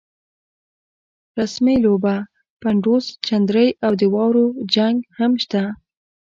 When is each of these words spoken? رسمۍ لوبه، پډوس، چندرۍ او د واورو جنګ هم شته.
رسمۍ 1.39 1.77
لوبه، 1.85 2.15
پډوس، 2.61 3.05
چندرۍ 3.27 3.67
او 3.85 3.91
د 3.99 4.03
واورو 4.13 4.45
جنګ 4.75 4.97
هم 5.17 5.31
شته. 5.43 5.63